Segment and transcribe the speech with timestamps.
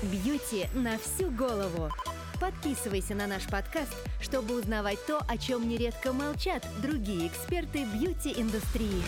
[0.00, 1.90] Бьюти на всю голову.
[2.40, 9.02] Подписывайся на наш подкаст, чтобы узнавать то, о чем нередко молчат другие эксперты бьюти-индустрии.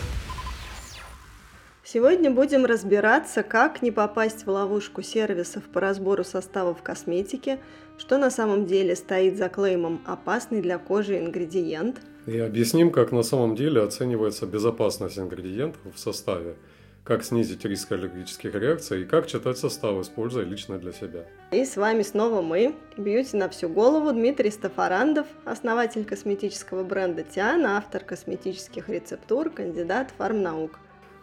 [1.85, 7.59] Сегодня будем разбираться, как не попасть в ловушку сервисов по разбору составов косметики,
[7.97, 12.01] что на самом деле стоит за клеймом «опасный для кожи ингредиент».
[12.27, 16.57] И объясним, как на самом деле оценивается безопасность ингредиентов в составе–
[17.03, 21.25] как снизить риск аллергических реакций и как читать состав, используя лично для себя.
[21.51, 27.77] И с вами снова мы, Бьюти на всю голову, Дмитрий Стафарандов, основатель косметического бренда Тиана,
[27.77, 30.79] автор косметических рецептур, кандидат фармнаук.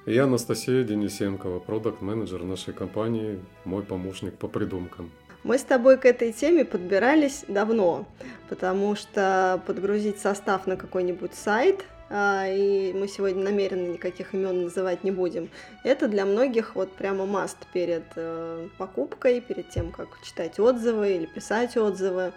[0.07, 5.11] И я Анастасия Денисенкова, продукт-менеджер нашей компании, мой помощник по придумкам.
[5.45, 8.09] Мы с тобой к этой теме подбирались давно,
[8.49, 15.11] потому что подгрузить состав на какой-нибудь сайт– и мы сегодня намеренно никаких имен называть не
[15.11, 15.51] будем.
[15.85, 21.27] Это для многих вот прямо маст перед э, покупкой, перед тем, как читать отзывы или
[21.27, 22.33] писать отзывы.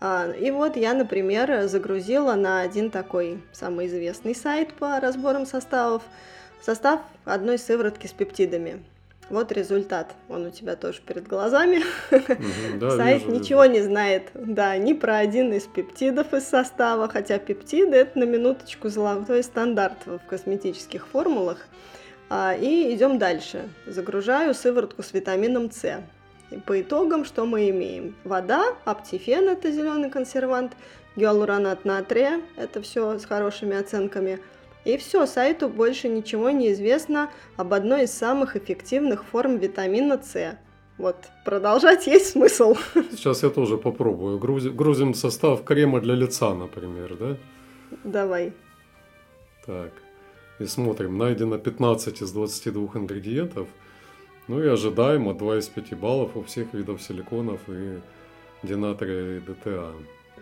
[0.00, 6.02] А, и вот я, например, загрузила на один такой самый известный сайт по разборам составов
[6.62, 8.82] состав одной сыворотки с пептидами.
[9.28, 10.14] Вот результат.
[10.28, 11.82] Он у тебя тоже перед глазами.
[12.96, 18.20] Сайт ничего не знает, да, ни про один из пептидов из состава, хотя пептиды это
[18.20, 21.66] на минуточку золотой стандарт в косметических формулах.
[22.28, 23.68] А, и идем дальше.
[23.86, 26.02] Загружаю сыворотку с витамином С.
[26.52, 28.14] И по итогам что мы имеем?
[28.22, 30.74] Вода, аптифен– это зеленый консервант,
[31.16, 34.38] гиалуронат натрия– это все с хорошими оценками–
[34.86, 40.58] и все, сайту больше ничего не известно об одной из самых эффективных форм витамина С.
[40.96, 42.76] Вот, продолжать есть смысл.
[43.10, 44.38] Сейчас я тоже попробую.
[44.38, 47.36] Грузим, грузим состав крема для лица, например, да?
[48.04, 48.52] Давай.
[49.66, 49.92] Так,
[50.60, 51.18] и смотрим.
[51.18, 53.66] Найдено 15 из 22 ингредиентов.
[54.46, 57.98] Ну и ожидаемо 2 из 5 баллов у всех видов силиконов и
[58.62, 59.92] динатрия и ДТА.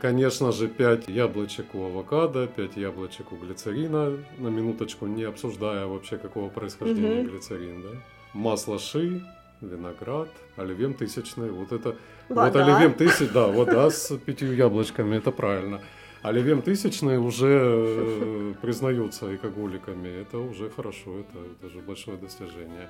[0.01, 6.19] Конечно же, 5 яблочек у авокадо, 5 яблочек у глицерина, на минуточку не обсуждая вообще
[6.19, 7.31] какого происхождения угу.
[7.31, 7.89] глицерин, да.
[8.33, 9.23] Масло ши,
[9.61, 11.97] виноград, оливьем тысячный, вот это,
[12.29, 12.47] вода.
[12.47, 15.81] вот оливьем тысяч, да, вода с пятью яблочками, это правильно.
[16.23, 22.89] Оливьем тысячный уже э, признаются алкоголиками, это уже хорошо, это, это же большое достижение.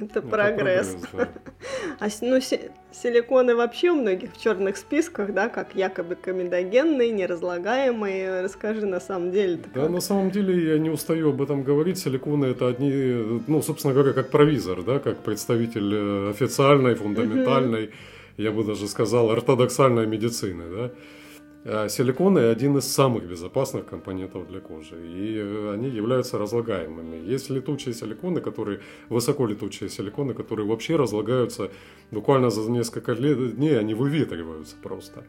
[0.00, 0.96] Это ну, прогресс.
[1.10, 1.28] прогресс да.
[1.98, 8.40] А ну, силиконы вообще у многих в черных списках, да, как якобы комедогенные, неразлагаемые.
[8.42, 9.58] Расскажи на самом деле.
[9.74, 9.90] Да, как?
[9.90, 11.98] на самом деле я не устаю об этом говорить.
[11.98, 17.90] Силиконы это одни, ну, собственно говоря, как провизор, да, как представитель э, официальной, фундаментальной,
[18.36, 20.90] я бы даже сказал, ортодоксальной медицины, да.
[21.62, 27.16] А силиконы один из самых безопасных компонентов для кожи, и э, они являются разлагаемыми.
[27.16, 31.70] Есть летучие силиконы, которые, высоко летучие силиконы, которые вообще разлагаются
[32.10, 35.24] буквально за несколько дней, они выветриваются просто.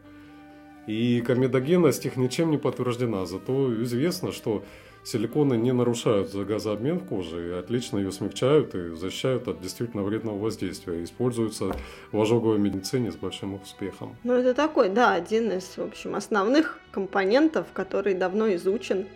[0.86, 4.64] И комедогенность их ничем не подтверждена, зато известно, что
[5.04, 10.38] Силиконы не нарушают газообмен в коже и отлично ее смягчают и защищают от действительно вредного
[10.38, 11.02] воздействия.
[11.02, 11.74] Используются
[12.12, 14.16] в ожоговой медицине с большим успехом.
[14.22, 19.06] Ну, это такой, да, один из, в общем, основных компонентов, который давно изучен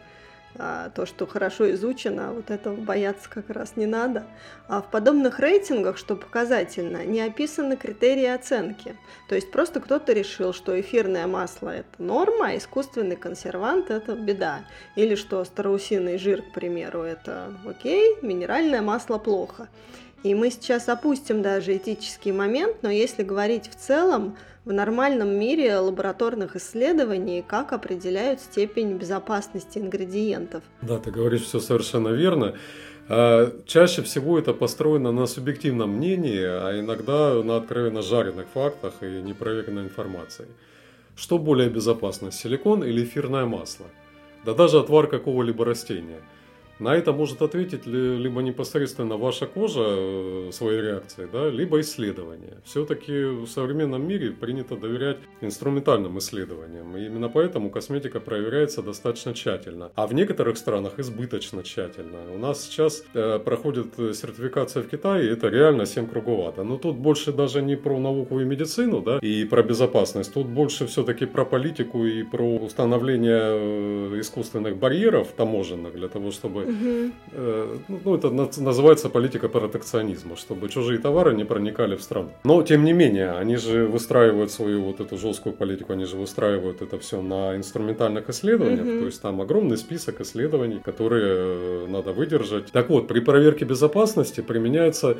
[0.59, 4.25] а, то, что хорошо изучено, вот этого бояться как раз не надо.
[4.69, 8.97] А в подобных рейтингах, что показательно, не описаны критерии оценки.
[9.28, 14.61] То есть просто кто-то решил, что эфирное масло– это норма, а искусственный консервант– это беда.
[14.94, 19.69] Или что страусиный жир, к примеру, это окей, минеральное масло плохо.
[20.26, 25.78] И мы сейчас опустим даже этический момент, но если говорить в целом, в нормальном мире
[25.78, 30.64] лабораторных исследований, как определяют степень безопасности ингредиентов.
[30.82, 32.56] Да, ты говоришь все совершенно верно.
[33.09, 39.22] А, чаще всего это построено на субъективном мнении, а иногда на откровенно жареных фактах и
[39.22, 40.48] непроверенной информации.
[41.14, 43.87] Что более безопасно, силикон или эфирное масло?
[44.44, 46.20] Да даже отвар какого-либо растения–
[46.78, 52.58] на это может ответить либо непосредственно ваша кожа э, своей реакцией, да, либо исследование.
[52.64, 56.96] Все-таки в современном мире принято доверять инструментальным исследованиям.
[56.96, 59.90] И именно поэтому косметика проверяется достаточно тщательно.
[59.94, 62.19] А в некоторых странах избыточно тщательно.
[62.34, 66.62] У нас сейчас э, проходит сертификация в Китае, это реально 7 круговато.
[66.62, 70.34] Но тут больше даже не про науку и медицину, да, и про безопасность.
[70.34, 76.66] Тут больше все-таки про политику и про установление э, искусственных барьеров таможенных для того, чтобы
[76.67, 78.03] Угу.
[78.05, 82.31] Ну, это называется политика протекционизма, чтобы чужие товары не проникали в страну.
[82.45, 86.83] Но, тем не менее, они же выстраивают свою вот эту жесткую политику, они же выстраивают
[86.83, 88.99] это все на инструментальных исследованиях, угу.
[89.01, 92.73] то есть там огромный список исследований, которые э, надо выдержать.
[92.73, 95.19] Так вот, при проверке безопасности применяется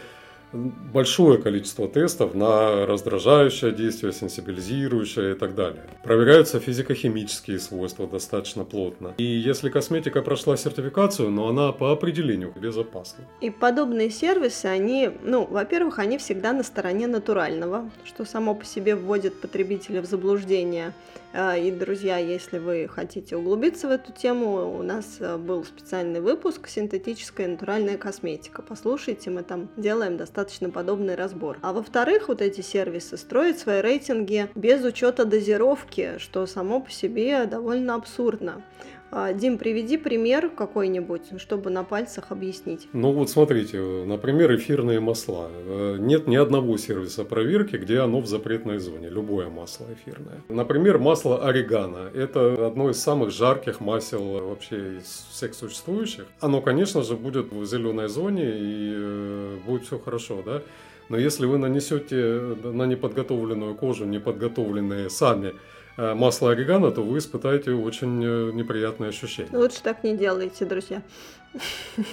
[0.53, 5.83] большое количество тестов на раздражающее действие, сенсибилизирующее и так далее.
[6.03, 9.15] Проверяются физико-химические свойства достаточно плотно.
[9.19, 13.25] И если косметика прошла сертификацию, но она по определению безопасна.
[13.41, 18.95] И подобные сервисы, они, ну, во-первых, они всегда на стороне натурального, что само по себе
[18.95, 20.93] вводит потребителя в заблуждение.
[21.33, 26.21] А, и, друзья, если вы хотите углубиться в эту тему, у нас а, был специальный
[26.21, 28.63] выпуск «Синтетическая натуральная косметика».
[28.63, 31.59] Послушайте, мы там делаем достаточно подобный разбор.
[31.63, 37.45] А во-вторых, вот эти сервисы строят свои рейтинги без учета дозировки, что само по себе
[37.47, 38.63] довольно абсурдно.
[39.11, 42.89] А, Дим, приведи пример какой-нибудь, чтобы на пальцах объяснить.
[42.93, 45.49] Ну вот смотрите, например, эфирные масла.
[45.53, 50.43] Э, нет ни одного сервиса проверки, где оно в запретной зоне, любое масло эфирное.
[50.49, 52.11] Например, масло орегано.
[52.15, 56.27] Это одно из самых жарких масел вообще из всех существующих.
[56.41, 60.63] Оно, конечно же, будет в зеленой зоне и э, будет все хорошо, да?
[61.09, 65.55] Но если вы нанесете на неподготовленную кожу, неподготовленные сами
[65.97, 69.51] масло орегано, то вы испытаете очень э, неприятные ощущения.
[69.53, 71.03] Лучше так не делайте, друзья.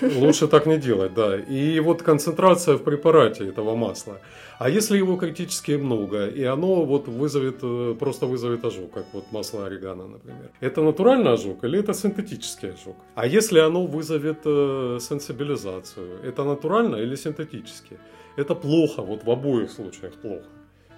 [0.01, 1.37] Лучше так не делать, да.
[1.37, 4.19] И вот концентрация в препарате этого масла.
[4.59, 9.25] А если его критически много, и оно вот вызовет, э, просто вызовет ожог, как вот
[9.31, 10.49] масло орегано, например.
[10.61, 12.95] Это натуральный ожог или это синтетический ожог?
[13.15, 17.97] А если оно вызовет сенсибилизацию, это натурально или синтетически?
[18.37, 20.45] Это плохо, вот в обоих случаях плохо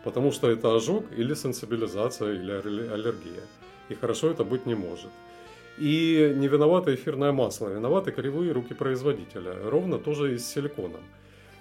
[0.06, 3.42] потому что это ожог или сенсибилизация или аллергия.
[3.90, 5.10] И хорошо это быть не может.
[5.80, 11.02] И не виновато эфирное масло, виноваты кривые руки производителя, ровно тоже и с силиконом.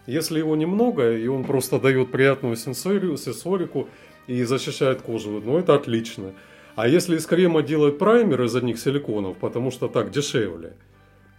[0.06, 3.88] Если его немного, и он просто дает приятную сенсорику
[4.29, 6.32] и защищает кожу, ну это отлично.
[6.76, 10.75] А если из крема делают праймер из одних силиконов, потому что так дешевле–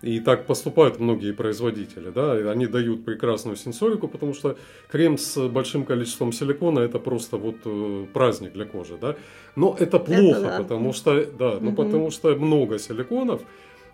[0.06, 2.12] и так поступают многие производители.
[2.12, 2.34] Да?
[2.52, 4.56] Они дают прекрасную сенсорику, потому что
[4.88, 8.98] крем с большим количеством силикона это просто вот э, праздник для кожи.
[9.02, 9.16] Да?
[9.56, 10.57] Но это плохо, это да.
[10.60, 13.42] потому что да, ну, потому что много силиконов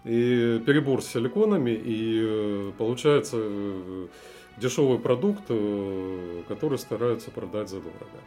[0.03, 4.07] и перебор с силиконами, и э, получается э,
[4.57, 5.43] дешевый продукт,
[6.49, 8.19] который стараются продать задорого.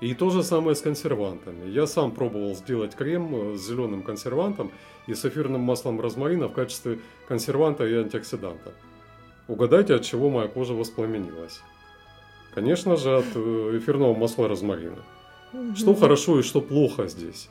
[0.00, 1.68] И то же самое с консервантами.
[1.70, 4.70] Я сам пробовал сделать крем с зеленым консервантом
[5.06, 6.98] и с эфирным маслом розмарина в качестве
[7.28, 8.72] консерванта и антиоксиданта.
[9.48, 11.60] Угадайте, от чего моя кожа воспламенилась.
[12.54, 15.04] Конечно же, от э, эфирного масла розмарина.
[15.76, 17.48] Что хорошо и что плохо здесь?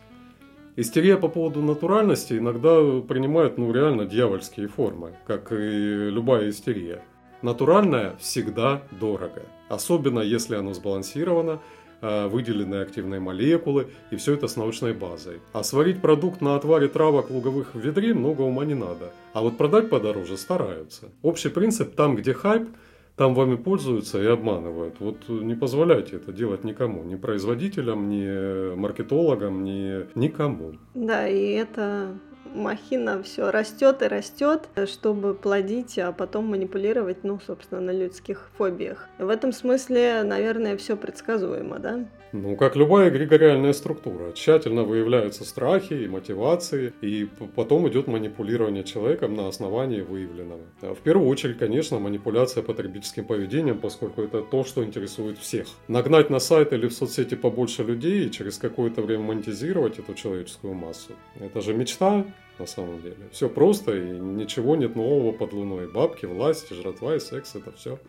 [0.75, 7.03] Истерия по поводу натуральности иногда принимает ну, реально дьявольские формы, как и любая истерия.
[7.43, 11.59] Натуральное всегда дорого, особенно если оно сбалансировано,
[12.05, 15.39] Э, выделенные активные молекулы, и все это с научной базой.
[15.53, 19.13] А сварить продукт на отваре травок луговых в ведре много ума не надо.
[19.31, 21.05] А вот продать подороже стараются.
[21.21, 22.67] Общий принцип там, где хайп,
[23.15, 24.95] там вами пользуются и обманывают.
[24.99, 30.73] Вот не позволяйте это делать никому, ни производителям, ни маркетологам, ни никому.
[30.95, 32.17] Да, и это
[32.53, 39.09] махина все растет и растет, чтобы плодить, а потом манипулировать, ну, собственно, на людских фобиях.
[39.19, 42.05] В этом смысле, наверное, все предсказуемо, да?
[42.33, 44.31] Ну, как любая эгрегориальная структура.
[44.33, 50.61] Тщательно выявляются страхи и мотивации, и потом идет манипулирование человеком на основании выявленного.
[50.81, 55.67] В первую очередь, конечно, манипуляция потребительским поведением, поскольку это то, что интересует всех.
[55.87, 60.73] Нагнать на сайт или в соцсети побольше людей и через какое-то время монетизировать эту человеческую
[60.73, 61.11] массу.
[61.39, 62.25] Это же мечта,
[62.59, 63.17] на самом деле.
[63.31, 65.87] Все просто и ничего нет нового под луной.
[65.87, 67.99] Бабки, власть, жратва и секс это все.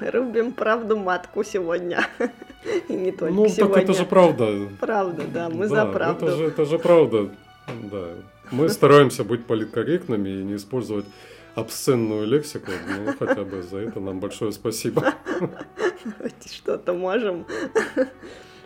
[0.00, 2.06] Рубим правду матку сегодня.
[2.88, 3.74] И не только ну, сегодня.
[3.74, 4.68] так это же правда.
[4.80, 6.26] Правда, да, мы да, за правду.
[6.26, 7.30] Это же, это же правда.
[7.90, 8.08] Да.
[8.50, 11.06] Мы стараемся быть политкорректными и не использовать
[11.54, 15.14] обсценную лексику, ну, хотя бы за это нам большое спасибо.
[16.46, 17.46] Что-то можем.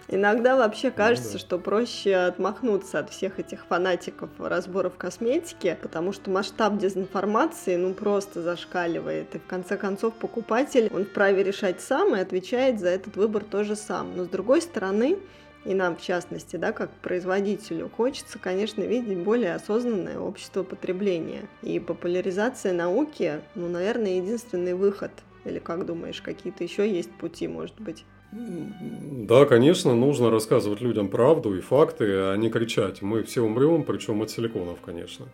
[0.08, 1.38] Иногда вообще ну кажется, ну, да.
[1.38, 8.42] что проще отмахнуться от всех этих фанатиков разборов косметики, потому что масштаб дезинформации ну просто
[8.42, 9.34] зашкаливает.
[9.34, 13.74] И в конце концов покупатель, он вправе решать сам и отвечает за этот выбор тоже
[13.74, 14.16] сам.
[14.16, 15.18] Но с другой стороны,
[15.64, 21.48] и нам в частности, да, как производителю, хочется, конечно, видеть более осознанное общество потребления.
[21.62, 25.10] И популяризация науки, ну, наверное, единственный выход.
[25.44, 28.04] Или как думаешь, какие-то еще есть пути, может быть?
[28.36, 33.02] Да, конечно, нужно рассказывать людям правду и факты, а не кричать.
[33.02, 35.26] Мы все умрем, причем от силиконов, конечно.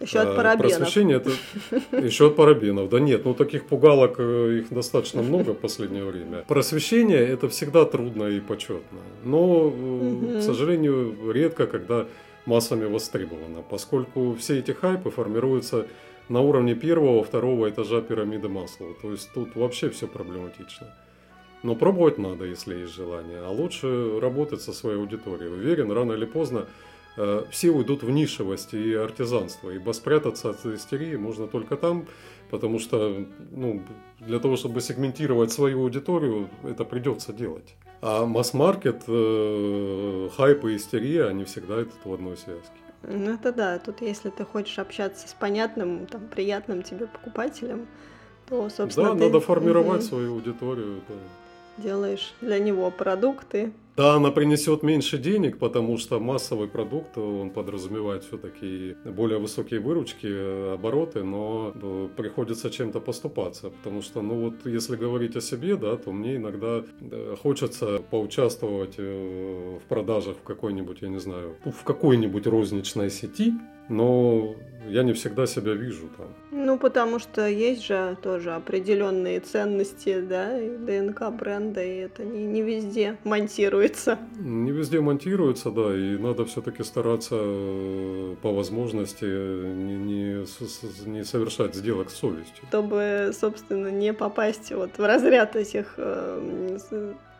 [0.00, 0.78] Еще от а, парабенов.
[0.78, 1.30] Просвещение это
[2.04, 2.88] еще от парабенов.
[2.88, 6.44] Да нет, ну таких пугалок э, их достаточно много в последнее время.
[6.48, 8.98] Просвещение это всегда трудно и почетно.
[9.24, 12.06] Но, э, к сожалению, редко, когда
[12.46, 15.86] массами востребовано, поскольку все эти хайпы формируются
[16.28, 18.94] на уровне первого, второго этажа пирамиды Маслова.
[19.00, 20.92] То есть тут вообще все проблематично.
[21.62, 23.40] Но пробовать надо, если есть желание.
[23.44, 25.52] А лучше работать со своей аудиторией.
[25.52, 26.66] Уверен, рано или поздно
[27.16, 29.70] э, все уйдут в нишевость и артизанство.
[29.70, 32.06] Ибо спрятаться от истерии можно только там,
[32.50, 33.82] потому что ну,
[34.18, 37.76] для того, чтобы сегментировать свою аудиторию, это придется делать.
[38.00, 42.72] А масс-маркет, э, хайп и истерия, они всегда идут в одной связке.
[43.04, 47.86] Ну это да, тут если ты хочешь общаться с понятным, там, приятным тебе покупателем,
[48.48, 51.00] то, собственно, Да, ты надо формировать мгм, свою аудиторию.
[51.08, 51.14] да.
[51.78, 53.72] Делаешь для него продукты.
[53.94, 60.26] Да, она принесет меньше денег, потому что массовый продукт, он подразумевает все-таки более высокие выручки,
[60.26, 65.76] э, обороты, но э, приходится чем-то поступаться, потому что, ну вот, если говорить о себе,
[65.76, 71.84] да, то мне иногда э, хочется поучаствовать в продажах в какой-нибудь, я не знаю, в
[71.84, 73.52] какой-нибудь розничной сети,
[73.92, 74.56] но
[74.88, 76.26] я не всегда себя вижу там.
[76.50, 82.44] Ну, потому что есть же тоже определенные ценности, да, и ДНК бренда, и это не,
[82.44, 84.18] не везде монтируется.
[84.38, 91.74] Не везде монтируется, да, и надо все-таки стараться э, по возможности не, не, не совершать
[91.74, 92.64] сделок с совестью.
[92.68, 96.78] чтобы, собственно, не попасть вот в разряд этих э,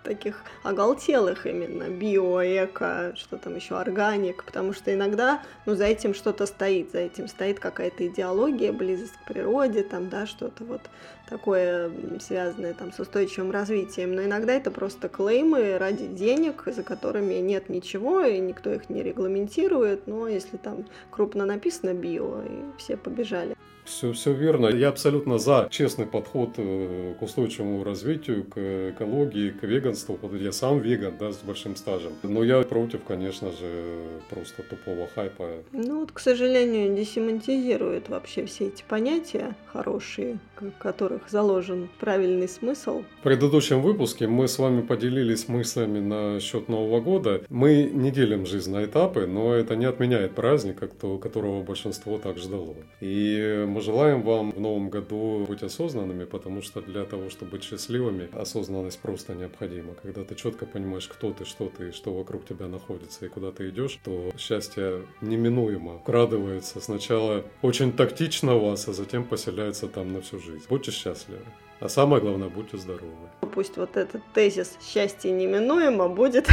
[0.03, 6.15] таких оголтелых именно био, эко, что там еще органик, потому что иногда, ну, за этим
[6.15, 10.83] что-то стоит, за этим стоит какая-то идеология, близость к природе, там, да, что-то вот
[11.29, 11.91] такое
[12.21, 17.69] связанное там с устойчивым развитием, но иногда это просто клеймы ради денег, за которыми нет
[17.69, 23.57] ничего, и никто их не регламентирует, но если там крупно написано био, и все побежали.
[23.85, 24.69] Все, все верно.
[24.69, 30.19] Я абсолютно за честный подход э, к устойчивому развитию, к экологии, к веганству.
[30.33, 32.13] Я сам веган, да, с большим стажем.
[32.23, 35.49] Но я против, конечно же, просто тупого хайпа.
[35.73, 43.03] Ну вот, к сожалению, десемантизирует вообще все эти понятия хорошие, в которых заложен правильный смысл.
[43.21, 47.43] В предыдущем выпуске мы с вами поделились мыслями насчет Нового года.
[47.49, 52.77] Мы не делим жизнь на этапы, но это не отменяет праздника, которого большинство так ждало.
[53.01, 57.65] И мы желаем вам в новом году быть осознанными, потому что для того, чтобы быть
[57.65, 59.95] счастливыми, осознанность просто необходима.
[59.95, 63.71] Когда ты четко понимаешь, кто ты, что ты, что вокруг тебя находится и куда ты
[63.71, 70.21] идешь, то счастье неминуемо вкрадывается сначала очень тактично в вас, а затем поселяется там на
[70.21, 70.65] всю жизнь.
[70.69, 71.41] Будьте счастливы.
[71.83, 73.11] А самое главное, будьте здоровы.
[73.53, 76.47] Пусть вот этот тезис «счастье неминуемо» будет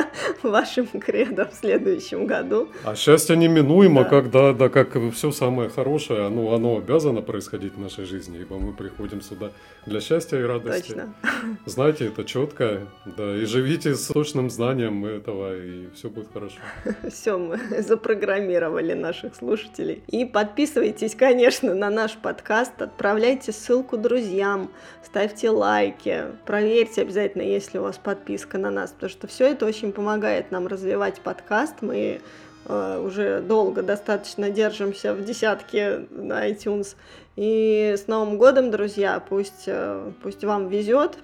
[0.42, 2.68] вашим кредо в следующем году.
[2.84, 4.10] А счастье неминуемо, Да.
[4.10, 8.74] когда, да, как все самое хорошее, оно, оно обязано происходить в нашей жизни, ибо мы
[8.74, 9.52] приходим сюда
[9.86, 10.88] для счастья и радости.
[10.88, 11.14] Точно.
[11.66, 12.82] Знайте это четко,
[13.16, 16.58] да, и живите с точным знанием этого, и все будет хорошо.
[17.10, 20.02] Все, мы запрограммировали наших слушателей.
[20.08, 24.70] И подписывайтесь, конечно, на наш подкаст, отправляйте ссылку друзьям,
[25.02, 29.66] ставьте лайки, проверьте обязательно, есть ли у вас подписка на нас, потому что все это
[29.66, 31.76] очень помогает нам развивать подкаст.
[31.80, 32.20] Мы
[32.66, 36.96] э, уже долго достаточно держимся в десятке на iTunes.
[37.36, 41.18] И с Новым годом, друзья, пусть, э, пусть вам везет,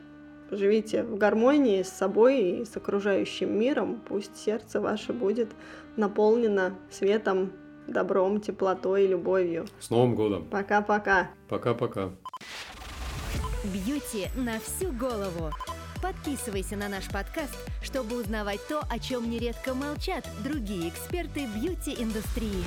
[0.51, 5.51] живите в гармонии с собой и с окружающим миром, пусть сердце ваше будет
[5.97, 7.53] наполнено светом,
[7.87, 9.67] добром, теплотой и любовью.
[9.79, 10.47] С Новым годом!
[10.51, 11.31] Пока-пока.
[11.49, 12.11] Пока-пока!
[13.73, 15.53] Бьюти на всю голову.
[16.03, 22.65] Подписывайся на наш подкаст, чтобы узнавать то, о чем нередко молчат другие эксперты бьюти-индустрии.